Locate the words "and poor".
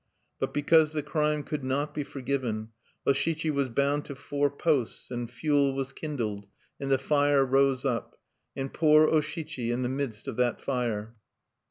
8.55-9.07